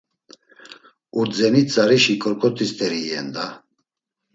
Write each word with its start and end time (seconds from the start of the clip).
Urdzeni 1.19 1.61
tzarişi 1.69 2.13
ǩorǩot̆i 2.21 2.65
st̆eri 2.69 2.99
iyen 3.05 3.27
da. 3.35 3.45